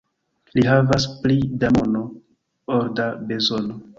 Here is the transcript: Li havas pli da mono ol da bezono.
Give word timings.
Li 0.53 0.63
havas 0.67 1.05
pli 1.25 1.35
da 1.65 1.69
mono 1.77 2.03
ol 2.79 2.91
da 3.01 3.09
bezono. 3.29 3.81